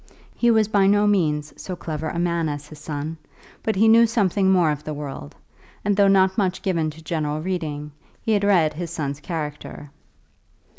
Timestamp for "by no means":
0.67-1.53